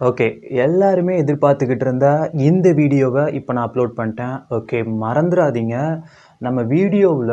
[0.00, 0.26] Okay
[0.64, 4.36] எல்லாருமே எதிர்பார்த்துக்கிட்டு இருந்தால் இந்த வீடியோவை இப்போ நான் அப்லோட் பண்ணிட்டேன்.
[4.58, 5.76] ஓகே மறந்துடாதீங்க.
[6.44, 7.30] நம்ம வீடியோவில்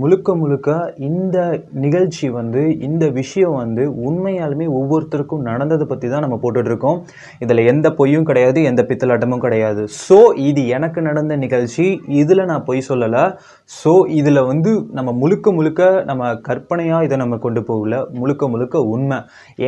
[0.00, 0.70] முழுக்க முழுக்க
[1.08, 1.36] இந்த
[1.84, 6.98] நிகழ்ச்சி வந்து இந்த விஷயம் வந்து உண்மையாலுமே ஒவ்வொருத்தருக்கும் நடந்ததை பற்றி தான் நம்ம போட்டுட்ருக்கோம்.
[7.44, 9.84] இதில் எந்த பொய்யும் கிடையாது எந்த பித்தலாட்டமும் கிடையாது.
[10.06, 11.86] ஸோ இது எனக்கு நடந்த நிகழ்ச்சி.
[12.22, 13.22] இதில் நான் பொய் சொல்லலை.
[13.70, 18.02] ஸோ இதில் வந்து நம்ம முழுக்க முழுக்க நம்ம கற்பனையாக இதை நம்ம கொண்டு போகல.
[18.20, 19.20] முழுக்க முழுக்க உண்மை.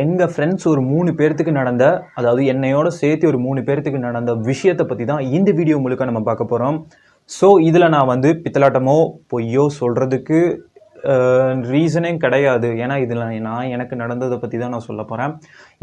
[0.03, 1.87] எங்கள் ஃப்ரெண்ட்ஸ் ஒரு மூணு பேர்த்துக்கு நடந்த
[2.19, 6.51] அதாவது என்னையோட சேர்த்து ஒரு மூணு பேர்த்துக்கு நடந்த விஷயத்தை பற்றி தான் இந்த வீடியோ முழுக்க நம்ம பார்க்க
[6.53, 6.79] போகிறோம்
[7.29, 8.99] ஸோ இதில் நான் வந்து பித்தலாட்டமோ
[9.33, 10.39] பொய்யோ சொல்கிறதுக்கு
[11.71, 12.67] ரீசனே கிடையாது.
[12.83, 15.31] ஏன்னா இதில் நான் எனக்கு நடந்ததை பற்றி தான் நான் சொல்ல போகிறேன்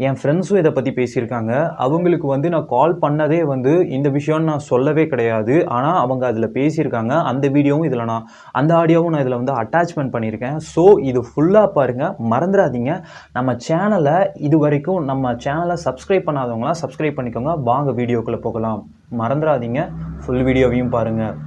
[0.05, 1.51] என் ஃப்ரெண்ட்ஸும் இதை பற்றி பேசியிருக்காங்க.
[1.85, 5.55] அவங்களுக்கு வந்து நான் கால் பண்ணதே வந்து இந்த விஷயம்னு நான் சொல்லவே கிடையாது.
[5.75, 7.13] ஆனால் அவங்க அதில் பேசியிருக்காங்க.
[7.31, 8.25] அந்த வீடியோவும் இதில் நான்
[8.61, 10.57] அந்த ஆடியோவும் நான் இதில் வந்து அட்டாச்மெண்ட் பண்ணியிருக்கேன்.
[10.73, 12.95] ஸோ இது ஃபுல்லாக பாருங்கள் மறந்துடாதீங்க.
[13.37, 14.17] நம்ம சேனலை
[14.49, 17.53] இது வரைக்கும் நம்ம சேனலை சப்ஸ்கிரைப் பண்ணாதவங்களாம் சப்ஸ்கிரைப் பண்ணிக்கோங்க.
[17.69, 18.81] வாங்க வீடியோக்குள்ளே போகலாம்.
[19.21, 19.79] மறந்துடாதீங்க.
[20.23, 21.37] ஃபுல் வீடியோவையும் பாருங்கள்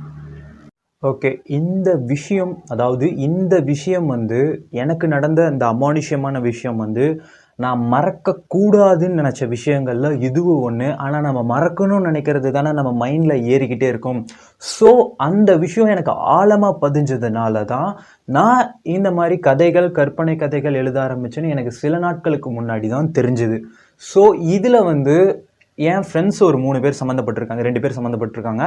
[1.02, 4.38] ஓகே இந்த விஷயம் அதாவது இந்த விஷயம் வந்து
[4.82, 7.06] எனக்கு நடந்த இந்த அமானுஷ்யமான விஷயம் வந்து
[7.58, 14.20] நான் மறக்கக்கூடாதுன்னு நினச்ச விஷயங்களில் இதுவும் ஒன்று ஆனால் நம்ம மறக்கணும்னு நினைக்கிறது தானே நம்ம மைண்டில் ஏறிக்கிட்டே இருக்கும்.
[14.62, 14.88] ஸோ
[15.26, 17.90] அந்த விஷயம் எனக்கு ஆழமாக பதிஞ்சதுனால தான்
[18.28, 18.64] நான்
[18.96, 23.58] இந்த மாதிரி கதைகள் கற்பனை கதைகள் எழுத ஆரம்பிச்சேன்னு எனக்கு சில நாட்களுக்கு முன்னாடி தான் தெரிஞ்சுது.
[24.02, 24.22] ஸோ
[24.56, 25.16] இதில் வந்து
[25.78, 28.64] என் ஃப்ரெண்ட்ஸ் ஒரு மூணு பேர் சம்மந்தப்பட்டிருக்காங்க ரெண்டு பேர் சம்மந்தப்பட்டிருக்காங்க.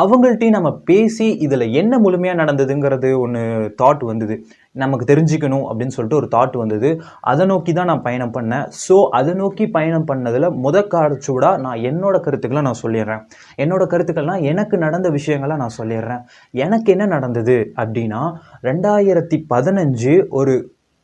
[0.00, 3.42] அவங்கள்ட்டையும் நம்ம பேசி இதில் என்ன முழுமையாக நடந்ததுங்கிறது ஒன்று
[3.80, 4.34] தாட் வந்தது.
[4.82, 6.90] நமக்கு தெரிஞ்சுக்கணும் அப்படின்னு சொல்லிட்டு ஒரு தாட் வந்தது.
[7.30, 8.66] அதை நோக்கி தான் நான் பயணம் பண்ணேன்.
[8.84, 13.22] ஸோ அதை நோக்கி பயணம் பண்ணதில் முத காட்சூடா நான் என்னோட கருத்துக்களை நான் சொல்லிடுறேன்.
[13.64, 16.22] என்னோட கருத்துக்கள்னால் எனக்கு நடந்த விஷயங்களை நான் சொல்லிடுறேன்.
[16.66, 18.22] எனக்கு என்ன நடந்தது அப்படின்னா
[18.70, 20.54] ரெண்டாயிரத்தி பதினஞ்சு ஒரு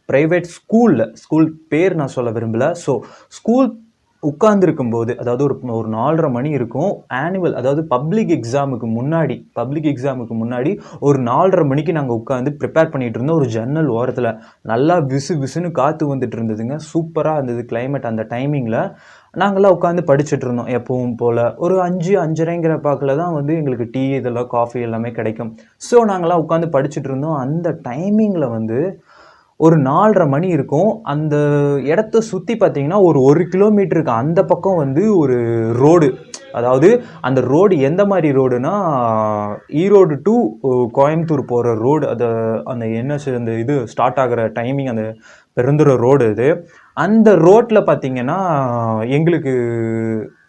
[0.08, 2.64] ப்ரைவேட் ஸ்கூலில் ஸ்கூல் பேர் நான் சொல்ல விரும்பல.
[2.84, 2.92] ஸோ
[3.38, 3.68] ஸ்கூல்
[4.30, 10.34] உட்கார்ந்துருக்கும் போது அதாவது ஒரு ஒரு நாலரை மணி இருக்கும் ஆனுவல் அதாவது பப்ளிக் எக்ஸாமுக்கு முன்னாடி பப்ளிக் எக்ஸாமுக்கு
[10.42, 10.72] முன்னாடி
[11.08, 13.38] ஒரு நாலரை மணிக்கு நாங்கள் உட்காந்து ப்ரிப்பேர் பண்ணிட்டு இருந்தோம்.
[13.40, 14.30] ஒரு ஜன்னல் ஓரத்தில்
[14.72, 16.76] நல்லா விசு விசுன்னு காற்று வந்துட்டு இருந்ததுங்க.
[16.90, 18.80] சூப்பராக இருந்தது கிளைமேட் அந்த டைமிங்கில்
[19.34, 21.42] நாங்களாம் உட்காந்து படிச்சுட்டு இருந்தோம் எப்பவும் போல்.
[21.64, 25.50] ஒரு அஞ்சு அஞ்சரைங்கிற பார்க்கல தான் வந்து எங்களுக்கு டீ இதெல்லாம் காஃபி எல்லாமே கிடைக்கும்.
[25.88, 27.36] ஸோ நாங்களாம் உட்காந்து படிச்சுட்டு இருந்தோம்.
[27.44, 28.78] அந்த டைமிங்கில் வந்து
[29.64, 30.90] ஒரு நாலரை மணி இருக்கும்.
[31.12, 31.36] அந்த
[31.92, 35.36] இடத்த சுற்றி பார்த்தீங்கன்னா ஒரு ஒரு கிலோமீட்டருக்கு அந்த பக்கம் வந்து ஒரு
[35.82, 36.08] ரோடு.
[36.58, 36.88] அதாவது
[37.28, 38.74] அந்த ரோடு எந்த மாதிரி ரோடுனா
[39.82, 40.34] ஈரோடு டு
[40.98, 42.04] கோயம்புத்தூர் போகிற ரோடு.
[42.12, 42.26] அந்த
[42.72, 45.04] அந்த என்ன அந்த இது ஸ்டார்ட் ஆகிற டைமிங் அந்த
[45.58, 46.48] பெருந்துற ரோடு இது.
[46.96, 48.38] அந்த ரோட்டில் பார்த்தீங்கன்னா
[49.18, 49.54] எங்களுக்கு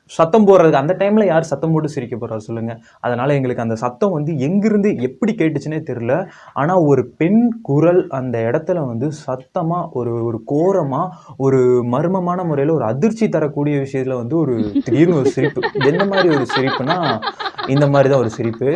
[0.09, 4.33] சத்தம் போடுறதுக்கு அந்த டைமில் யார் சத்தம் போட்டு சிரிக்க போகிறா சொல்லுங்கள் அதனால் எங்களுக்கு அந்த சத்தம் வந்து
[4.47, 6.13] எங்கிருந்து எப்படி கேட்டுச்சுன்னே தெரில
[6.61, 11.59] ஆனால் ஒரு பெண் குரல் அந்த இடத்துல வந்து சத்தமாக ஒரு ஒரு கோரமாக ஒரு
[11.95, 15.61] மர்மமான முறையில் ஒரு அதிர்ச்சி தரக்கூடிய விஷயத்தில் வந்து ஒரு திடீர்னு ஒரு சிரிப்பு.
[15.91, 16.97] எந்த மாதிரி ஒரு சிரிப்புனா
[17.73, 18.69] இந்த மாதிரி தான் ஒரு சிரிப்பு.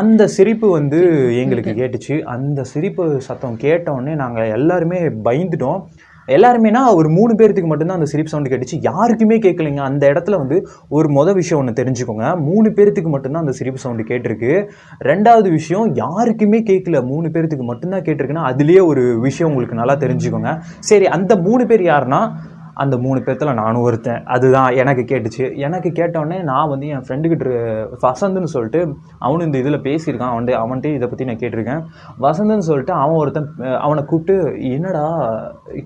[0.00, 0.98] அந்த சிரிப்பு வந்து
[1.42, 2.16] எங்களுக்கு கேட்டுச்சு.
[2.34, 5.80] அந்த சிரிப்பு சத்தம் கேட்டோடனே நாங்கள் எல்லாருமே பயந்துட்டோம்.
[6.28, 8.78] எல்லாருமேனா ஒரு மூணு பேர்த்துக்கு மட்டும்தான் அந்த சிரிப் சவுண்டு கேட்டுச்சு.
[8.80, 9.76] யாருக்குமே கேட்கலைங்க.
[9.76, 12.40] அந்த இடத்துல வந்து ஒரு மொதல் விஷயம் ஒன்று தெரிஞ்சுக்கோங்க.
[12.40, 14.68] மூணு பேர்த்துக்கு மட்டும்தான் அந்த சிரிப்பு சவுண்டு கேட்டிருக்கு.
[15.04, 17.06] ரெண்டாவது விஷயம் யாருக்குமே கேட்கல.
[17.06, 20.60] மூணு பேர்த்துக்கு மட்டும்தான் கேட்டிருக்குன்னா அதுலேயே ஒரு விஷயம் உங்களுக்கு நல்லா தெரிஞ்சுக்கோங்க.
[20.78, 22.32] சரி அந்த மூணு பேர் யாருன்னா
[22.82, 24.24] அந்த மூணு பேர்த்துல நானும் ஒருத்தன்.
[24.34, 25.44] அதுதான் எனக்கு கேட்டுச்சு.
[25.56, 27.50] எனக்கு கேட்டோடனே நான் வந்து என் ஃப்ரெண்டுக்கிட்ட
[28.02, 28.80] வசந்துன்னு சொல்லிட்டு
[29.20, 30.32] அவனு இந்த இதில் பேசியிருக்கான்.
[30.32, 31.82] அவன் அவன்கிட்ட இதை பற்றி நான் கேட்டிருக்கேன்.
[32.20, 33.48] வசந்துன்னு சொல்லிட்டு அவன் ஒருத்தன்
[33.80, 34.36] அவனை கூப்பிட்டு
[34.70, 35.06] என்னடா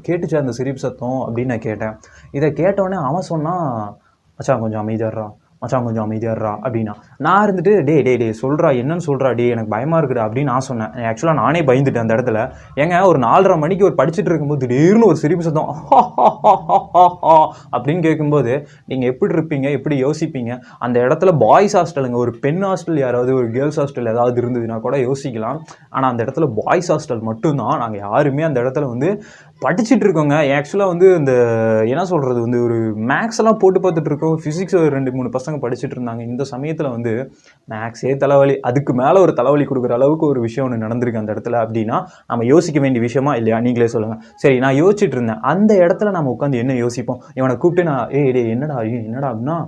[0.09, 1.21] கேட்டுச்சு அந்த சிரிப்பு சத்தம்?
[1.27, 1.95] அப்படின்னு நான் கேட்டேன்.
[2.33, 3.97] இதை கேட்டோடனே அவன் சொன்னான்
[4.37, 9.31] மச்சான் கொஞ்சம் அமைதியாடுறான் மச்சான் கொஞ்சம் அமைதியாடுறா அப்படின்னா நான் இருந்துட்டு டே டே டே சொல்கிறா என்னன்னு சொல்கிறா
[9.39, 10.93] டே எனக்கு பயமாக இருக்குடா அப்படின்னு நான் சொன்னேன்.
[11.09, 12.39] ஆக்சுவலாக நானே பயந்துட்டேன் அந்த இடத்துல.
[12.83, 15.73] ஏங்க ஒரு நாலரை மணிக்கு ஒரு படிச்சுட்டு இருக்கும்போது திடீர்னு ஒரு சிரிப்பு சத்தம்
[17.75, 18.53] அப்படின்னு கேட்கும்போது
[18.91, 19.67] நீங்கள் எப்படி இருப்பீங்க?
[19.79, 20.55] எப்படி யோசிப்பீங்க?
[20.87, 25.61] அந்த இடத்துல பாய்ஸ் ஹாஸ்டலுங்க ஒரு பெண் ஹாஸ்டல் யாராவது ஒரு கேர்ள்ஸ் ஹாஸ்டல் ஏதாவது இருந்ததுன்னா கூட யோசிக்கலாம்.
[25.91, 27.77] ஆனால் அந்த இடத்துல பாய்ஸ் ஹாஸ்டல் மட்டும்தான்.
[27.85, 29.11] நாங்கள் யாருமே அந்த இடத்துல வந்து
[29.67, 30.37] படிச்சுட்டு இருக்கோங்க.
[30.59, 31.33] ஆக்சுவலாக வந்து இந்த
[31.93, 32.79] என்ன சொல்கிறது வந்து ஒரு
[33.13, 34.37] மேக்ஸ் எல்லாம் போட்டு பார்த்துட்டு இருக்கோம்.
[34.43, 36.23] ஃபிசிக்ஸ் ஒரு ரெண்டு மூணு பசங்க படிச்சுட்டு இருந்தாங்க.
[36.33, 37.10] இந்த சமயத்தில் வந்து
[37.69, 41.97] மேக்ஸே தலைவலி அதுக்கு மேலே ஒரு தலைவலி கொடுக்குற அளவுக்கு ஒரு விஷயம் ஒன்று நடந்திருக்கு அந்த இடத்துல அப்படின்னா
[42.31, 43.59] நம்ம யோசிக்க வேண்டிய விஷயமா இல்லையா?
[43.67, 45.41] நீங்களே சொல்லுங்கள் சரி நான் யோசிச்சுட்டு இருந்தேன்.
[45.53, 47.21] அந்த இடத்துல நம்ம உட்காந்து என்ன யோசிப்போம்?
[47.39, 49.59] இவனை கூப்பிட்டு நான் ஏ டே என்னடா ஐயோ என்னடா அப்படின்னா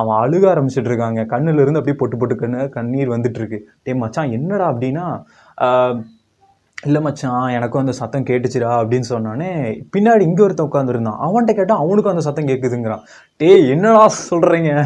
[0.00, 1.20] அவன் அழுக ஆரம்பிச்சிட்டு இருக்காங்க.
[1.34, 3.60] கண்ணுல இருந்து அப்படியே பொட்டு பொட்டு கண்ணு கண்ணீர் வந்துட்டு இருக்கு.
[3.84, 5.06] டே மச்சான் என்னடா அப்படின்னா
[6.86, 9.48] இல்லை மச்சான் எனக்கும் அந்த சத்தம் கேட்டுச்சுடா அப்படின்னு சொன்னோடனே
[9.94, 13.02] பின்னாடி இங்கே ஒருத்தன் உட்காந்துருந்தான் அவன்கிட்ட கேட்டால் அவனுக்கும் அந்த சத்தம் கேட்குதுங்கிறான்
[13.36, 14.84] டேய் என்னடா சொல்கிறீங்க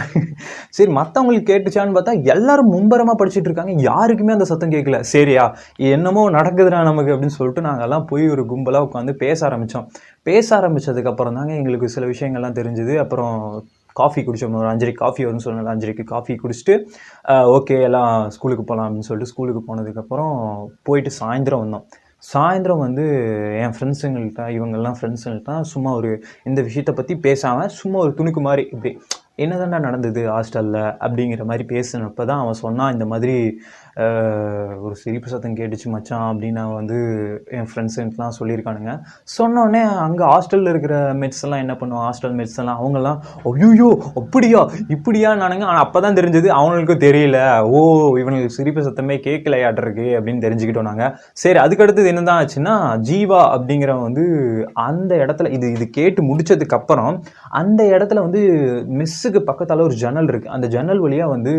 [0.71, 3.75] சரி மற்றவங்களுக்கு கேட்டுச்சான்னு பார்த்தா எல்லாரும் மும்பரமாக படிச்சுட்டு இருக்காங்க.
[3.83, 9.15] யாருக்குமே அந்த சத்தம் கேட்கல சரியா என்னமோ நடக்குதுடா நமக்கு அப்படின்னு சொல்லிட்டு நாங்கள்லாம் போய் ஒரு கும்பலாக உட்காந்து
[9.25, 9.87] பேச ஆரம்பித்தோம்
[10.23, 12.97] பேச ஆரம்பித்ததுக்கப்புறம் தாங்க எங்களுக்கு சில விஷயங்கள்லாம் தெரிஞ்சுது.
[12.97, 13.37] அப்புறம்
[13.93, 16.77] காஃபி குடித்தோம் ஒரு அஞ்சரைக்கு காஃபி வரும்னு சொன்னால அஞ்சரைக்கு காஃபி குடிச்சிட்டு
[17.57, 20.35] ஓகே எல்லாம் ஸ்கூலுக்கு போகலாம் அப்படின்னு சொல்லிட்டு ஸ்கூலுக்கு போனதுக்கப்புறம்
[20.83, 21.85] போயிட்டு சாயந்தரம் வந்தோம்.
[22.33, 23.05] சாயந்தரம் வந்து
[23.63, 26.11] என் ஃப்ரெண்ட்ஸுங்கள்ட்ட இவங்கெல்லாம் ஃப்ரெண்ட்ஸுங்கள்ட்ட சும்மா ஒரு
[26.45, 28.91] இந்த விஷயத்தை பற்றி பேசாமல் சும்மா ஒரு துணுக்கு மாதிரி இப்படி
[29.39, 33.35] என்னதான்டா நடந்தது ஹாஸ்டலில் அப்படிங்கிற மாதிரி பேசினப்போ தான் அவன் சொன்னான் இந்த மாதிரி
[34.85, 36.99] ஒரு சிரிப்பு சத்தம் கேட்டுச்சு மச்சான் அப்படின்னு வந்து
[37.57, 38.93] என் ஃப்ரெண்ட்ஸுலாம் சொல்லியிருக்கானுங்க.
[39.37, 43.19] சொன்னோடனே அங்கே ஹாஸ்டலில் இருக்கிற மெட்ஸ் எல்லாம் என்ன பண்ணுவோம் ஹாஸ்டல் மெட்ஸ் எல்லாம் அவங்கெல்லாம்
[43.51, 43.89] ஐயோ
[44.21, 44.61] அப்படியா?
[44.97, 47.39] இப்படியா நானுங்க ஆனால் அப்போ தான் தெரிஞ்சது அவங்களுக்கும் தெரியல.
[47.75, 47.81] ஓ
[48.23, 51.13] இவனுக்கு சிரிப்பு சத்தமே கேட்கலையாட்டிருக்கு அப்படின்னு தெரிஞ்சுக்கிட்டோம் நாங்கள்
[51.43, 52.77] சரி அதுக்கடுத்தது என்ன தான் ஆச்சுன்னா
[53.11, 54.25] ஜீவா அப்படிங்கிறவன் வந்து
[54.89, 57.13] அந்த இடத்துல இது இது கேட்டு முடிச்சதுக்கு அப்புறம்
[57.61, 58.43] அந்த இடத்துல வந்து
[59.01, 61.55] மிஸ்ஸுக்கு பக்கத்தால் ஒரு ஜன்னல் இருக்குது அந்த ஜன்னல் வழியா வந்து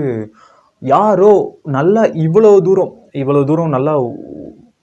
[0.85, 1.31] யாரோ
[1.69, 3.93] நல்லா இவ்வளோ தூரம் இவ்வளோ தூரம் நல்லா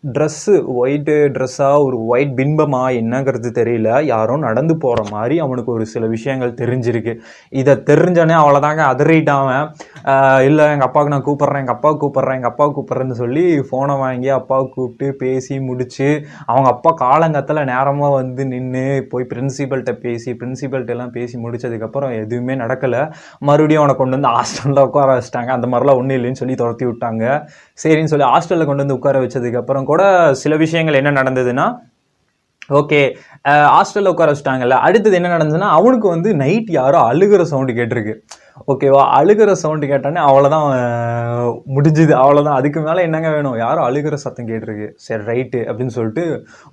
[0.05, 3.89] ட்ரெஸ்ஸு ஒயிட்டு ட்ரெஸ்ஸாக ஒரு ஒயிட் பின்பமா என்னங்கிறது தெரியல.
[4.11, 7.13] யாரோ நடந்து போகிற மாதிரி அவனுக்கு ஒரு சில விஷயங்கள் தெரிஞ்சிருக்கு.
[7.61, 9.67] இதை தெரிஞ்சோடனே அவ்வளோதாங்க அதறிட்டாவன்
[10.49, 14.67] இல்லை எங்கள் அப்பாவுக்கு நான் கூப்பிட்றேன் எங்கள் அப்பா கூப்பிட்றேன் எங்கள் அப்பாவை கூப்பிட்றேன்னு சொல்லி ஃபோனை வாங்கி அப்பாவை
[14.77, 16.09] கூப்பிட்டு பேசி முடிச்சு
[16.53, 23.05] அவங்க அப்பா காலங்கத்தில் நேரமாக வந்து நின்று போய் பிரின்சிபல்கிட்ட பேசி பிரின்சிபல்கிட்ட எல்லாம் பேசி முடிச்சதுக்கப்புறம் எதுவுமே நடக்கலை.
[23.51, 25.53] மறுபடியும் அவனை கொண்டு வந்து ஹாஸ்டலில் உட்கார வச்சிட்டாங்க.
[25.59, 27.25] அந்த மாதிரிலாம் ஒன்றும் இல்லைன்னு சொல்லி துரத்தி விட்டாங்க.
[27.85, 30.03] சரின்னு சொல்லி ஹாஸ்டலில் கொண்டு வந்து உட்கார வச்சதுக்கப்புறம் கூட
[30.43, 31.69] சில விஷயங்கள் என்ன நடந்ததுன்னா
[32.79, 32.99] ஓகே
[33.75, 38.15] ஹாஸ்டலில் உட்கார வச்சுட்டாங்கல்ல அடுத்தது என்ன நடந்ததுன்னா அவனுக்கு வந்து நைட் யாரோ அழுகிற சவுண்டு கேட்டிருக்கு.
[38.69, 39.03] ஓகேவா?
[39.19, 40.67] அழுகிற சவுண்டு கேட்டானே அவ்வளோதான்
[41.75, 42.13] முடிஞ்சுது.
[42.23, 43.57] அவ்வளோதான் அதுக்கு மேலே என்னங்க வேணும்?
[43.57, 44.89] யாரும் அழுகிற சத்தம் கேட்டிருக்கு.
[44.97, 46.25] சரி ரைட்டு அப்படின்னு சொல்லிட்டு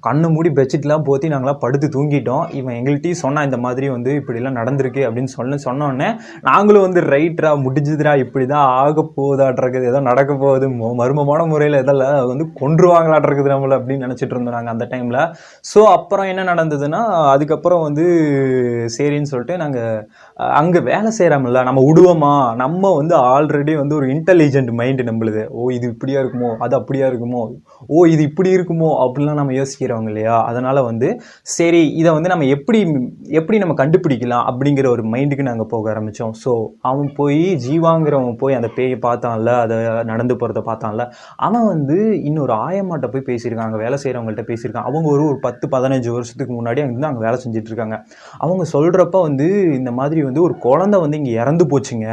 [0.08, 2.54] கண்ணு மூடி பெட்ஷீட்லாம் போத்தி நாங்களாம் படுத்து தூங்கிட்டோம்.
[2.54, 6.10] இவன் எங்கள்கிட்டயும் சொன்னான் இந்த மாதிரி வந்து இப்படிலாம் நடந்திருக்கு அப்படின்னு சொன்ன சொன்னோடனே
[6.42, 10.70] நாங்களும் வந்து ரைட்ரா முடிஞ்சுதுடா இப்படி தான் ஆக போகுதாட்றது ஏதோ நடக்க போகுது.
[10.70, 15.22] மோ- மர்மமான முறையில் எதெல்லாம் வந்து கொன்றுவாங்களாட்ருக்குது நம்மளை அப்படின்னு நினச்சிட்டு இருந்தோம் நாங்கள் அந்த டைமில்
[15.72, 18.06] ஸோ அப்புறம் என்ன நடந்ததுன்னா அதுக்கப்புறம் வந்து
[18.98, 22.32] சரின்னு சொல்லிட்டு நாங்கள் அங்கே வேலை செய்கிறோம்ல நம்ம விடுவோமா
[22.62, 25.44] நம்ம வந்து ஆல்ரெடி வந்து ஒரு இன்டெலிஜென்ட் மைண்டு நம்மளுது.
[25.58, 26.50] ஓ இது இப்படியா இருக்குமோ?
[26.66, 27.42] அது அப்படியா இருக்குமோ?
[27.90, 28.90] ஓ இது இப்படி இருக்குமோ?
[29.04, 30.36] அப்படிலாம் நம்ம யோசிக்கிறவங்க இல்லையா?
[30.50, 31.08] அதனால் வந்து
[31.58, 32.80] சரி இதை வந்து நம்ம எப்படி
[33.40, 36.54] எப்படி நம்ம கண்டுபிடிக்கலாம் அப்படிங்கிற ஒரு மைண்டுக்கு நாங்கள் போக ஆரம்பித்தோம் ஸோ
[36.92, 39.76] அவன் போய் ஜீவாங்கிறவன் போய் அந்த பேயை பார்த்தான்ல அதை
[40.12, 41.04] நடந்து போகிறத பார்த்தான்ல
[41.48, 41.98] அவன் வந்து
[42.30, 46.96] இன்னொரு ஆயம்மாட்ட போய் பேசியிருக்காங்க வேலை செய்கிறவங்கள்ட்ட பேசியிருக்காங்க அவங்க ஒரு ஒரு பத்து பதினஞ்சு வருஷத்துக்கு முன்னாடி அங்கே
[46.98, 47.96] வந்து அங்கே வேலை செஞ்சுட்டு இருக்காங்க.
[48.38, 49.48] அவங்க சொல்கிறப்ப வந்து
[49.80, 52.08] இந்த மாதிரி வந்து ஒரு குழந்தை வந்து இங்கே இறந்து வந்து போச்சுங்க.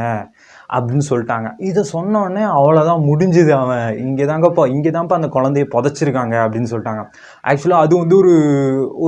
[0.75, 1.47] அப்படின்னு சொல்லிட்டாங்க.
[1.69, 3.87] இதை சொன்னோடனே அவ்வளோதான் முடிஞ்சுது அவன்.
[4.05, 7.03] இங்கே தாங்கப்பா இங்கே தான்ப்பா அந்த குழந்தைய புதைச்சிருக்காங்க அப்படின்னு சொல்லிட்டாங்க.
[7.51, 8.33] ஆக்சுவலாக அது வந்து ஒரு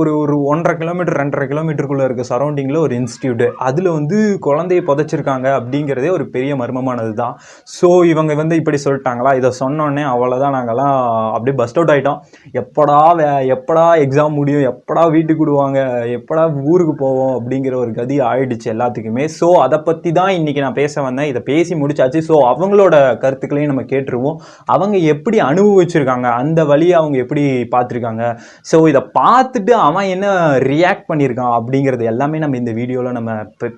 [0.00, 4.18] ஒரு ஒரு ஒன்றரை கிலோமீட்டர் ரெண்டரை கிலோமீட்டருக்குள்ளே இருக்க சரௌண்டிங்கில் ஒரு இன்ஸ்டியூட் அதில் வந்து
[4.48, 7.34] குழந்தைய புதைச்சிருக்காங்க அப்படிங்கிறதே ஒரு பெரிய மர்மமானது தான்
[7.76, 9.32] ஸோ இவங்க வந்து இப்படி சொல்லிட்டாங்களா?
[9.40, 10.94] இதை சொன்னோடனே அவ்வளோதான் நாங்கள்லாம்
[11.34, 12.20] அப்படியே பஸ்ட் அவுட் ஆகிட்டோம்
[12.62, 14.64] எப்படா வே எப்படா எக்ஸாம் முடியும்?
[14.72, 15.78] எப்படா வீட்டுக்கு விடுவாங்க?
[16.18, 17.34] எப்படா ஊருக்கு போவோம்?
[17.38, 19.24] அப்படிங்கிற ஒரு கதி ஆயிடுச்சு எல்லாத்துக்குமே.
[19.38, 21.30] ஸோ அதை பற்றி தான் இன்றைக்கி நான் பேச வந்தேன்.
[21.32, 22.20] இதை பேசி முடிச்சாச்சு.
[22.28, 24.38] ஸோ அவங்களோட கருத்துக்களையும் நம்ம கேட்டுருவோம்.
[24.76, 26.28] அவங்க எப்படி அனுபவிச்சிருக்காங்க?
[26.42, 28.24] அந்த வழியை அவங்க எப்படி பார்த்துருக்காங்க?
[28.70, 30.26] ஸோ இதை பார்த்துட்டு அவன் என்ன
[30.72, 33.30] ரியாக்ட் பண்ணியிருக்கான் அப்படிங்கிறது எல்லாமே நம்ம இந்த வீடியோவில் நம்ம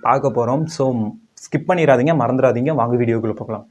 [0.09, 0.87] பார்க்க போகிறோம் ஸோ
[1.45, 2.73] ஸ்கிப் பண்ணிடாதீங்க மறந்துடாதீங்க.
[2.81, 3.67] வாங்க வீடியோக்குள்ளே பார்க்கலாம்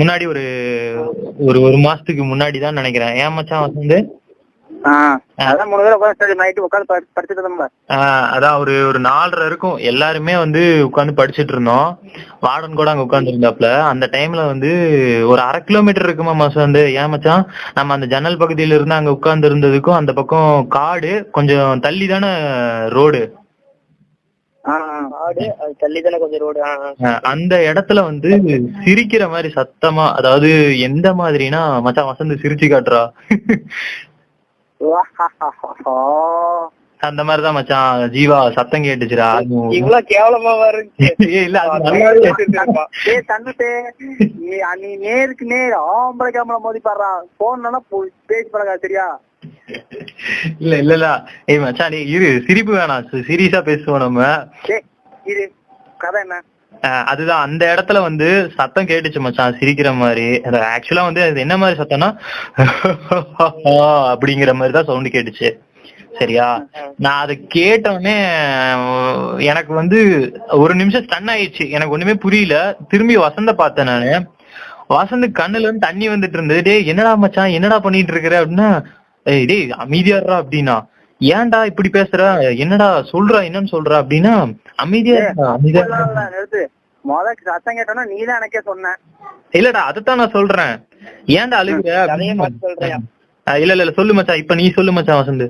[0.00, 0.42] முன்னாடி ஒரு
[1.46, 3.16] ஒரு ஒரு மாசத்துக்கு முன்னாடி தான் நினைக்கிறேன்.
[3.22, 3.98] ஏன் மச்சான் வந்து
[4.84, 7.66] அதான் மூணு பேரும் உட்காந்து நைட்டு உட்காந்து படிச்சுட்டு இருந்தோம்ல
[8.32, 9.76] அதான் ஒரு ஒரு நாலரை இருக்கும்.
[9.90, 11.88] எல்லாருமே வந்து உட்காந்து படிச்சிட்டு இருந்தோம்.
[12.44, 13.68] வார்டன் கூட அங்க உட்கார்ந்து இருந்தாப்ல.
[13.90, 14.70] அந்த டைம்ல வந்து
[15.30, 17.46] ஒரு அரை கிலோமீட்டர் இருக்குமா மாசம் வந்து ஏன் மச்சான்?
[17.78, 22.32] நம்ம அந்த ஜன்னல் பகுதியில இருந்து அங்க உட்கார்ந்து இருந்ததுக்கும் அந்த பக்கம் காடு கொஞ்சம் தள்ளி தானே
[22.94, 23.22] ரோடு
[24.64, 24.74] ஆ
[25.22, 26.60] ஆடு அது தள்ளி தானே கொஞ்சம் ரோடு
[27.32, 28.30] அந்த இடத்துல வந்து
[28.84, 30.50] சிரிக்கிற மாதிரி சத்தமா அதாவது
[30.86, 33.02] எந்த மாதிரினா மச்சான் வசந்த் சிரிச்சு காட்டுறா.
[37.00, 38.10] அந்த மாதிரிதான் மச்சான்.
[38.10, 39.28] ஜீவா சத்தம் கேட்டுச்சுடா.
[39.70, 40.52] இவ்வளவு கேவலமா
[44.38, 47.80] நீ நீ நேருக்கு நேர் ஆம்பளை கேமரா மோதி பாடுறான் போன்னா
[48.26, 49.20] பேசி பழகா சரியா?
[50.58, 51.08] இல்ல இல்ல இல்ல.
[51.44, 52.42] ஏய் மச்சான் நீ இரு.
[52.46, 53.06] சிரிப்பு வேணாம்.
[53.28, 54.46] சீரியஸா பேசுவோம் நம்ம.
[55.24, 55.52] இது
[55.98, 56.42] கதை என்ன?
[56.82, 57.40] அதுதான்.
[57.40, 59.56] அந்த இடத்துல வந்து சத்தம் கேட்டுச்சு மச்சான்.
[59.60, 60.40] சிரிக்கிற மாதிரி.
[60.76, 62.08] ஆக்சுவலா வந்து அது என்ன மாதிரி சத்தம்னா
[64.12, 65.50] அப்படிங்கிற மாதிரி தான் சவுண்ட் கேட்டுச்சு.
[66.18, 66.66] சரியா?
[66.98, 68.16] நான் அதை கேட்டவுடனே
[69.44, 69.98] எனக்கு வந்து
[70.48, 71.70] ஒரு நிமிஷம் ஸ்டன் ஆயிடுச்சு.
[71.70, 72.76] எனக்கு ஒண்ணுமே புரியல.
[72.88, 74.32] திரும்பி வசந்த பார்த்தேன் நானு.
[74.86, 76.62] வசந்த கண்ணுல இருந்து தண்ணி வந்துட்டு இருந்தது.
[76.62, 77.48] டேய் என்னடா மச்சான்?
[77.48, 78.46] என்னடா பண்ணிட்டு இருக்கிற?
[78.46, 78.84] அப்படின்னா
[79.24, 80.76] ஏய் டேய் அமைதியாடுறா அப்படின்னா.
[81.32, 82.22] ஏன்டா இப்படி பேசுற?
[82.62, 83.38] என்னடா சொல்றா?
[83.48, 83.96] என்னன்னு சொல்றா?
[84.02, 84.32] அப்படின்னா
[84.84, 85.20] அமைதியா
[85.56, 85.84] அமைதியா
[87.04, 88.92] முத சத்தம் நீ தான் எனக்கே சொன்ன.
[89.58, 90.74] இல்லடா அதத்தான் நான் சொல்றேன்.
[91.38, 91.96] ஏன்டா அழுகுற?
[93.62, 94.40] இல்ல இல்ல சொல்லு மச்சான்.
[94.42, 95.46] இப்ப நீ சொல்லு மச்சான் வசந்த்.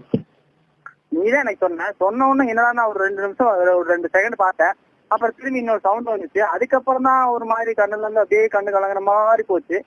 [1.16, 1.90] நீ தான் எனக்கு சொன்ன.
[2.02, 3.50] சொன்ன உடனே என்னடா நான் ஒரு ரெண்டு நிமிஷம்
[3.80, 4.74] ஒரு ரெண்டு செகண்ட் பார்த்தேன்.
[5.10, 6.40] அப்புறம் திரும்பி இன்னொரு சவுண்ட் வந்துச்சு.
[6.54, 9.78] அதுக்கப்புறம் தான் ஒரு மாதிரி கண்ணுல இருந்து அப்படியே கண்ணு கலங்குற மாதிரி போச்சு.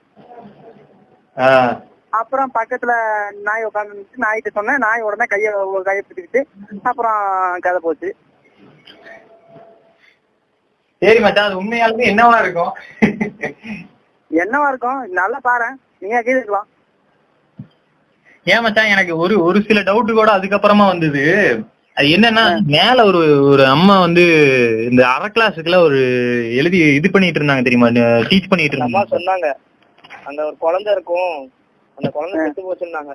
[2.12, 2.92] அப்புறம் பக்கத்துல
[3.46, 4.82] நாய் உட்காந்து நாய்கிட்ட சொன்னேன்.
[4.84, 5.50] நாய் உடனே கைய
[5.88, 6.40] கையை பிடிச்சிக்கிட்டு
[6.90, 7.20] அப்புறம்
[7.60, 8.10] கதை போச்சு.
[11.02, 12.72] சரி மச்சான் அது உண்மையாலுமே என்னவா இருக்கும்?
[14.30, 15.00] என்னவா இருக்கும்?
[15.20, 15.68] நல்லா பாரு.
[15.98, 16.68] நீங்க கேட்டுக்கலாம்
[18.46, 21.22] ஏன் மச்சான் எனக்கு ஒரு ஒரு சில டவுட் கூட அதுக்கப்புறமா வந்தது.
[21.96, 24.24] அது என்னன்னா மேல ஒரு ஒரு அம்மா வந்து
[24.90, 26.00] இந்த அரை கிளாஸுக்குள்ள ஒரு
[26.60, 27.88] எழுதி இது பண்ணிட்டு இருந்தாங்க தெரியுமா?
[28.30, 29.02] டீச் பண்ணிட்டு இருந்தாங்க.
[29.16, 29.48] சொன்னாங்க.
[30.24, 31.36] அங்க ஒரு குழந்தை இருக்கும்.
[31.98, 33.12] அந்த குழந்தை செத்து போச்சுன்னாங்க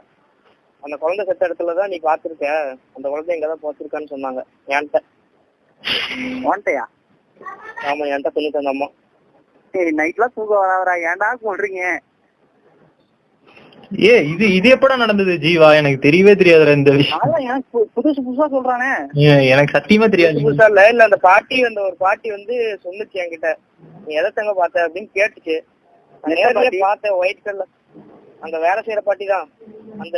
[0.83, 2.45] அந்த குழந்தை செத்த இடத்துலதான் நீ பாத்திருக்க
[2.95, 4.41] அந்த குழந்தை எங்கதான் போச்சிருக்கான்னு சொன்னாங்க.
[4.73, 4.99] என்கிட்ட.
[6.47, 6.83] வந்துட்டியா
[7.89, 8.87] ஆமா என்கிட்ட சொல்லிட்டு அந்த அம்மா.
[9.73, 11.83] சரி நைட்லாம் தூக்கம் வராதரா ஏன்டா சொல்றீங்க?
[14.03, 15.67] ஏ இது இது எப்படா நடந்தது ஜீவா?
[15.79, 17.33] எனக்கு தெரியவே தெரியாதுடா இந்த விஷயம்.
[17.45, 18.91] எனக்கு புதுசு புதுசா சொல்றானே.
[19.53, 23.51] எனக்கு சத்தியமா தெரியாது புதுசா இல்ல இல்ல அந்த பாட்டி அந்த ஒரு பாட்டி வந்து சொன்னுச்சு என்கிட்ட.
[24.05, 25.57] நீ எதை தங்க பார்த்த அப்படின்னு கேட்டுச்சு?
[26.83, 27.71] பார்த்தேன் ஒயிட் கலர்
[28.43, 29.47] அந்த வேலை செய்யற பாட்டி தான்.
[29.99, 30.17] அந்த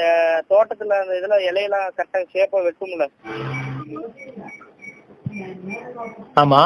[0.50, 3.06] தோட்டத்துல அந்த இதுல இலையெல்லாம் கரெக்டா ஷேப்பா வெட்டும்ல.
[6.42, 6.60] ஆமா.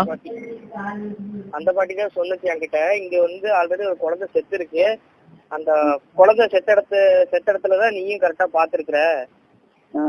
[1.52, 1.94] அந்த பாட்டி.
[1.96, 4.86] தான் சொன்னுச்சு என்கிட்ட இங்க வந்து ஆல்ரெடி ஒரு குழந்தை செத்து இருக்கு.
[5.52, 5.72] அந்த
[6.16, 7.00] குழந்தை செத்த இடத்து
[7.32, 9.00] செத்த இடத்துலதான் நீயும் கரெக்டா பாத்துருக்குற
[9.92, 10.04] ஆ.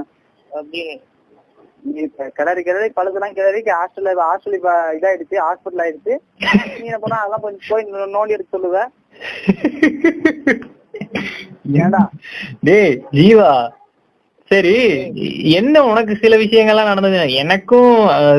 [0.50, 0.96] அப்படின்னு.
[2.36, 6.14] கிளறி கிளறி பழுதுலாம் கிளறி ஹாஸ்டல்ல ஹாஸ்டல் இப்ப இதாயிடுச்சு ஹாஸ்பிட்டல் ஆயிடுச்சு.
[6.74, 8.82] நீ என்ன பண்ணா அதெல்லாம் கொஞ்சம் போய் நோண்டி எடுத்து சொல்லுவ.
[11.78, 12.00] ஏன்டா?
[12.64, 13.50] டேய் ஜீவா
[14.50, 14.74] சரி
[15.58, 17.18] என்ன உனக்கு சில விஷயங்கள்லாம் நடந்தது?
[17.42, 17.90] எனக்கும்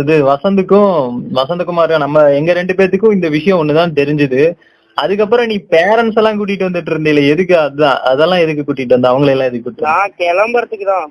[0.01, 0.95] இது வசந்துக்கும்
[1.37, 4.41] வசந்தகுமார் நம்ம எங்க ரெண்டு பேத்துக்கும் இந்த விஷயம் ஒண்ணுதான் தெரிஞ்சது.
[4.97, 9.11] அதுக்கப்புறம் நீ பேரண்ட்ஸ் எல்லாம் கூட்டிட்டு வந்துட்டு இருந்தீல எதுக்கு அதான் அதெல்லாம் எதுக்கு கூட்டிட்டு வந்த?
[9.11, 9.91] அவங்கள எல்லாம் எதுக்கு கூட்டிட்டு?
[9.91, 11.07] நான் கிளம்புறதுக்கு தான்.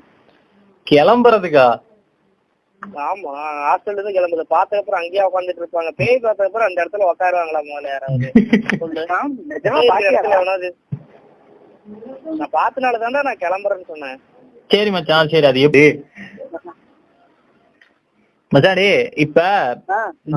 [0.86, 1.68] கிளம்புறதுக்கா?
[3.02, 5.90] ஆமா ஹாஸ்டல்ல இருந்து கிளம்புது பார்த்த அப்புறம் அங்கேயே உட்காந்துட்டு இருப்பாங்க.
[5.98, 8.28] பேய் பார்த்த அப்புறம் அந்த இடத்துல உட்காருவாங்களா முதல்ல யாராவது.
[12.38, 14.18] நான் பார்த்தனால தான்டா நான் கிளம்புறேன்னு சொன்னேன்.
[14.70, 15.84] சரி மச்சான் சரி அது எப்படி?
[18.52, 18.94] மச்சான் டேய்
[19.24, 19.40] இப்ப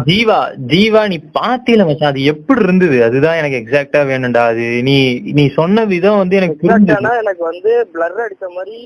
[0.07, 0.37] ஜீவா
[0.71, 2.97] ஜீவா நீ பாத்தியில மச்சான் அது எப்படி இருந்தது?
[3.03, 4.97] அதுதான் எனக்கு எக்ஸாக்டா வேணும்டா அது நீ
[5.37, 7.13] நீ சொன்ன விதம் வந்து எனக்கு புரிஞ்சது.
[7.23, 8.77] எனக்கு வந்து பிளர் அடிச்ச மாதிரி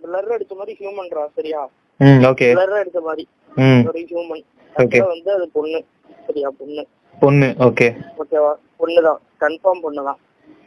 [0.00, 1.62] பிளர் அடிச்ச மாதிரி ஹியூமன்ரா சரியா?
[2.00, 3.24] ம் ஓகே பிளர் அடிச்ச மாதிரி
[3.90, 5.00] ஒரு ஹியூமன் Okay.
[5.10, 5.78] வந்து அது பொண்ணு
[6.26, 6.82] சரியா பொண்ணு.
[7.18, 7.86] பொண்ணு ஓகே
[8.18, 8.50] ஓகேவா
[8.80, 10.18] பொண்ணுதான் கன்ஃபார்ம் பொண்ணுதான்.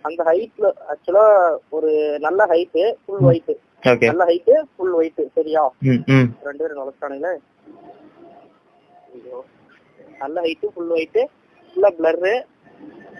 [0.05, 1.25] அந்த ஹைட்ல ஆக்சுவலா
[1.77, 1.89] ஒரு
[2.25, 3.51] நல்ல ஹைட்டு ஃபுல் ஒயிட்
[4.03, 5.63] நல்ல ஹைட்டு ஃபுல் ஒயிட் சரியா?
[6.47, 7.33] ரெண்டு பேரும் நுழைச்சானுங்களே
[9.15, 9.39] ஐயோ.
[10.21, 11.19] நல்ல ஹைட்டு ஃபுல் ஒயிட்
[11.69, 12.33] ஃபுல்லா பிளர்ரு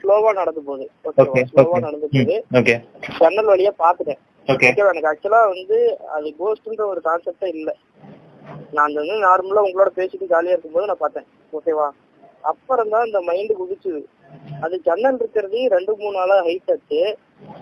[0.02, 0.86] ஸ்லோவா நடந்து போகுது.
[1.22, 2.36] ஓகே ஸ்லோவா நடந்து போகுது.
[2.60, 2.76] ஓகே
[3.20, 5.78] ஜன்னல் வழியா பாத்துட்டேன் ஓகே ஓகேவா எனக்கு ஆக்சுவலா வந்து
[6.16, 7.72] அது கோஸ்ட்ன்ற ஒரு கான்செப்டே இல்ல.
[8.78, 11.28] நான் வந்து நார்மலா உங்களோட பேசிட்டு ஜாலியா இருக்கும்போது நான் பார்த்தேன்.
[11.54, 11.88] ஓகேவா
[12.44, 14.02] அப்புறம் தான் இந்த மைண்ட் குதிச்சுது.
[14.64, 17.02] அது ஜன்னல் இருக்கிறது ரெண்டு மூணு நாளா ஹைட் ஆச்சு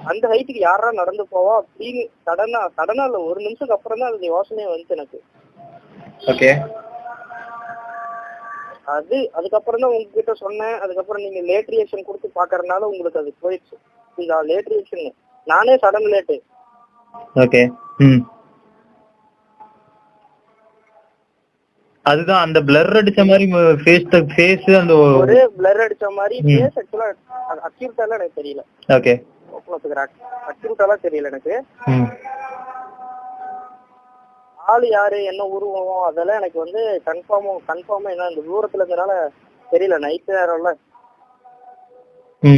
[0.09, 4.69] அந்த ஹைட்டுக்கு யாரா நடந்து போவா அப்படின்னு சடனா சடனா இல்ல ஒரு நிமிஷத்துக்கு அப்புறம் தான் அது யோசனையே
[4.69, 5.19] வந்துச்சு எனக்கு.
[6.27, 6.49] ஓகே
[8.95, 10.75] அது அதுக்கப்புறம் தான் உங்ககிட்ட சொன்னேன்.
[10.83, 13.75] அதுக்கப்புறம் நீங்க லேட் ரியாக்ஷன் கொடுத்து பாக்குறதுனால உங்களுக்கு அது போயிடுச்சு.
[14.51, 15.05] லேட் ரியாக்ஷன்
[15.47, 16.37] நானே சடன் லேட்டு
[17.43, 17.61] ஓகே
[18.05, 18.21] ம்.
[22.09, 23.45] அதுதான் அந்த பிளர் அடிச்ச மாதிரி
[23.83, 26.35] ஃபேஸ் ஃபேஸ் அந்த ஒரு பிளர் அடிச்ச மாதிரி.
[26.47, 27.07] ஃபேஸ் ஆக்சுவலா
[27.67, 28.61] அக்யூட்டாலாம் எனக்கு தெரியல.
[28.97, 29.13] ஓகே
[30.51, 31.53] அக்யூட்டாலாம் தெரியல எனக்கு.
[34.59, 39.13] ஆளு யாரு என்ன உருவம் அதெல்லாம் எனக்கு வந்து கன்ஃபார்மா கன்ஃபார்மா என்ன இந்த தூரத்துல இருந்தனால
[39.67, 39.97] தெரியல.
[40.05, 40.71] நைட் நேரம்ல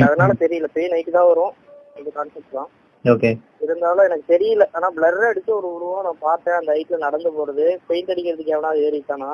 [0.06, 0.68] அதனால தெரியல.
[0.76, 1.54] பேய் நைட்டு தான் வரும்.
[2.00, 2.70] இந்த கான்செப்ட் தான்.
[3.06, 3.30] ஓகே
[3.62, 4.64] இருந்தாலும் எனக்கு தெரியல.
[4.72, 6.58] ஆனா பிளர் அடிச்சு ஒரு உருவம் நான் பார்த்தேன்.
[6.60, 7.66] அந்த ஹைட்ல நடந்து போறது.
[7.88, 9.30] பெயிண்ட் அடிக்கிறதுக்கு எவனாவது ஏறிட்டானா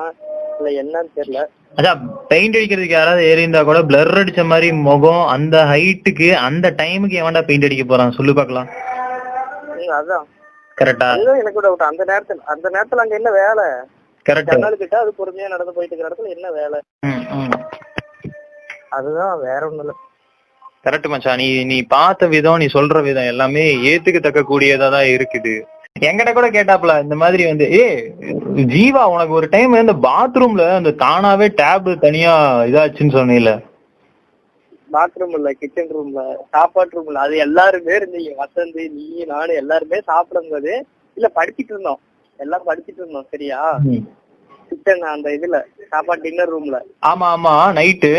[0.58, 1.40] இல்ல என்னன்னு தெரியல.
[1.74, 7.20] அதான் பெயிண்ட் அடிக்கிறதுக்கு யாராவது ஏறி இருந்தா கூட பிளர் அடிச்ச மாதிரி முகம் அந்த ஹைட்டுக்கு அந்த டைமுக்கு
[7.22, 8.16] எவன்டா பெயிண்ட் அடிக்க போறான்?
[8.18, 8.68] சொல்லு பார்க்கலாம்.
[9.76, 10.26] ம், அதான்.
[10.78, 13.66] கரெக்டா அதுதான் எனக்கு டவுட் அந்த நேரத்துல அந்த நேரத்துல அங்க என்ன வேலை?
[14.26, 16.78] கரெக்ட் ஜன்னல் கிட்ட அது பொறுமையா நடந்து போயிட்டு இருக்கிற இடத்துல என்ன வேலை?
[18.90, 19.94] அதுதான் வேற ஒண்ணும் இல்ல.
[20.86, 25.54] கரெக்ட் மச்சான் நீ நீ பார்த்த விதம் நீ சொல்ற விதம் எல்லாமே ஏத்துக்கத்தக்க கூடியதா தான் இருக்குது.
[26.08, 27.84] என்கிட்ட கூட கேட்டாப்ல இந்த மாதிரி வந்து ஏ
[28.74, 32.32] ஜீவா உனக்கு ஒரு டைம் இந்த பாத்ரூம்ல அந்த தானாவே டேப் தனியா
[32.70, 33.52] இதாச்சுன்னு சொன்னீல.
[34.88, 36.20] பாத்ரூம் இல்ல கிச்சன் ரூம்ல
[36.54, 38.32] சாப்பாட்டு ரூம்ல அது எல்லாருமே இருந்தீங்க.
[38.42, 40.72] வசந்த் நீ நானு எல்லாருமே சாப்பிடும்போது
[41.16, 42.00] இல்ல படிச்சிட்டு இருந்தோம்.
[42.38, 43.60] எல்லாம் படிச்சிட்டு இருந்தோம் சரியா?
[44.70, 45.56] கிச்சன் அந்த இதுல
[45.92, 46.78] சாப்பாடு டின்னர் ரூம்ல
[47.10, 48.12] ஆமா ஆமா நைட்டு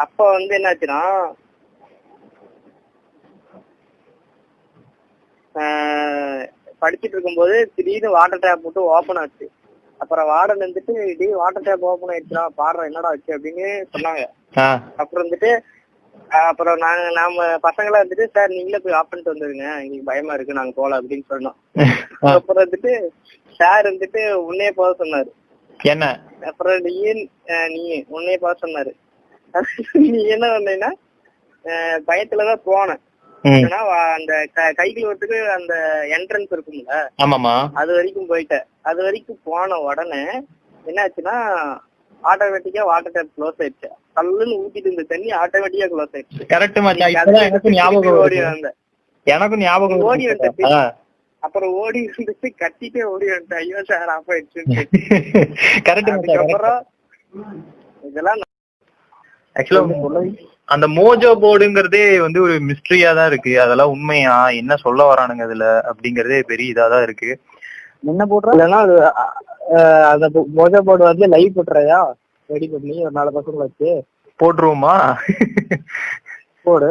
[0.00, 1.00] அப்ப வந்து என்னாச்சுன்னா
[6.82, 9.46] படிச்சிட்டு இருக்கும்போது திடீர்னு வாட்டர் டேப் மட்டும் ஓபன் ஆச்சு.
[10.00, 13.64] அப்புறம் வார்டன் வந்துட்டு டி வாட்டர் டேப் ஓபன் ஆயிடுச்சுடா பாடுற என்னடா வச்சு அப்படின்னு
[13.94, 14.22] சொன்னாங்க.
[15.02, 15.50] அப்புறம் வந்துட்டு
[16.42, 19.66] அப்புறம் நாங்க நாம பசங்களா வந்துட்டு சார் நீங்களே போய் ஆஃப் பண்ணிட்டு வந்துருங்க.
[19.82, 21.56] எங்களுக்கு பயமா இருக்கு நாங்க போல அப்படின்னு சொன்னோம்.
[22.34, 22.92] அப்புறம் வந்துட்டு
[23.60, 25.30] சார் வந்துட்டு உன்னையே போக சொன்னாரு.
[25.80, 26.04] என்ன?
[26.50, 26.94] அப்புறம் நீ
[27.74, 28.92] நீ உன்னையே போக சொன்னாரு.
[29.92, 30.92] நீ என்ன பண்ணீங்கன்னா
[32.06, 33.00] பயத்துலதான் போனேன்.
[33.42, 37.08] ஏன்னா அந்த க- கை கழுவுறதுக்கு அந்த என்ட்ரன்ஸ் இருக்கும்ல.
[37.24, 38.64] ஆமாமா அது வரைக்கும் போயிட்டேன்.
[38.82, 40.24] அது வரைக்கும் போன உடனே
[40.86, 41.54] என்னாச்சுன்னா
[42.24, 44.18] ஆட்டோமேட்டிக்கா வாட்டர் டேப் க்ளோஸ் ஆயிடுச்சு.
[44.18, 46.42] கல்லுன்னு ஊத்திட்டு இருந்த தண்ணி ஆட்டோமேட்டிக்கா க்ளோஸ் ஆயிடுச்சு.
[46.48, 48.74] கரெக்ட் மச்சான் எனக்கும் ஞாபகம் ஓடி வந்தேன்.
[49.24, 50.28] எனக்கும் ஞாபகம் ஓடி.
[50.62, 50.96] ஆ.
[51.38, 53.54] அப்புறம் ஓடி வந்துட்டு கத்திட்டே ஓடி வந்துட்டேன்.
[53.54, 54.84] ஐயோ சார் ஆஃப் ஆயிடுச்சுன்னு
[55.84, 56.86] கரெக்ட் அதுக்கப்புறம்
[58.02, 58.36] இதெல்லாம்
[59.56, 60.22] ஆக்சுவலா
[60.74, 63.52] அந்த மோஜோ போர்டுங்கிறதே வந்து ஒரு மிஸ்ட்ரியா தான் இருக்கு.
[63.62, 64.34] அதெல்லாம் உண்மையா?
[64.60, 67.30] என்ன சொல்ல வரானுங்க அதுல அப்படிங்கறதே பெரிய இதா தான் இருக்கு.
[68.12, 68.52] என்ன போடுற?
[70.12, 70.26] அந்த
[70.58, 71.98] மோஜா போர்டு வந்து லைவ் போட்டுறையா?
[72.50, 73.90] ரெடி பண்ணி ஒரு நாலு பசங்களை வச்சு.
[74.40, 74.94] போட்டுருவோமா?
[76.68, 76.90] போடு.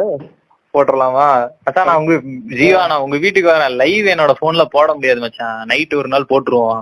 [0.74, 1.26] போட்டுடலாமா
[1.64, 2.14] மச்சான் நான் உங்க
[2.58, 3.76] ஜீவா நான் உங்க வீட்டுக்கு வரேன்.
[3.82, 5.58] லைவ் என்னோட போன்ல போட முடியாது மச்சான்.
[5.70, 6.80] நைட் ஒரு நாள் போட்டுருவோம்.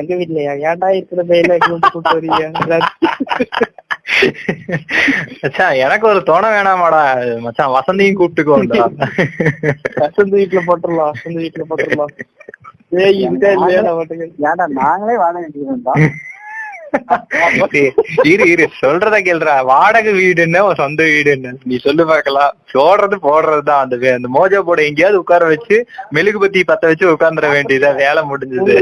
[0.00, 0.52] எங்க வீட்லயா?
[0.68, 2.42] ஏன்டா இருக்கிற பையில கூப்பிட்டு வரீங்க?
[5.40, 7.02] மச்சான் எனக்கு ஒரு துணை வேணாமாடா.
[7.40, 8.84] மச்சான் வசந்தியும் கூப்பிட்டுக்கோண்டா
[10.02, 12.12] வசந்த் வீட்டுல போட்டுடலாம் வசந்த் வீட்டுல போட்டுடலாம்.
[13.02, 14.16] ஏய் இல்லையா நமக்கு
[14.48, 16.04] ஏன்டா நாங்களே வாழ வேண்டியதுதான்
[18.30, 19.52] இரு இரு சொல்றத கேளுடா.
[19.70, 21.50] வாடகை வீடுன்னு ஒரு சொந்த வீடுன்னு.
[21.64, 22.52] நீ சொல்லு பார்க்கலாம்.
[22.72, 25.76] போடுறது போடுறதுதான் அந்த அந்த மோஜா போட எங்கேயாவது உட்கார வச்சு
[26.14, 28.76] மெழுகுபத்தி பத்த வச்சு உட்கார்ந்துட வேண்டியதா வேலை முடிஞ்சது.